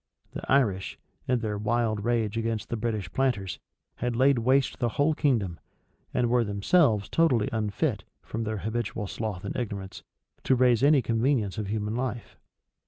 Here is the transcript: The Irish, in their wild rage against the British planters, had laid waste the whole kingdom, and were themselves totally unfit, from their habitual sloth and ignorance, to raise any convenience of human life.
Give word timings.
The 0.33 0.43
Irish, 0.51 0.97
in 1.27 1.41
their 1.41 1.59
wild 1.59 2.03
rage 2.03 2.35
against 2.35 2.69
the 2.69 2.75
British 2.75 3.13
planters, 3.13 3.59
had 3.97 4.15
laid 4.15 4.39
waste 4.39 4.79
the 4.79 4.89
whole 4.97 5.13
kingdom, 5.13 5.59
and 6.11 6.27
were 6.27 6.43
themselves 6.43 7.07
totally 7.07 7.49
unfit, 7.53 8.03
from 8.23 8.43
their 8.43 8.57
habitual 8.57 9.05
sloth 9.05 9.45
and 9.45 9.55
ignorance, 9.55 10.01
to 10.45 10.55
raise 10.55 10.81
any 10.81 11.03
convenience 11.03 11.59
of 11.59 11.67
human 11.67 11.95
life. 11.95 12.35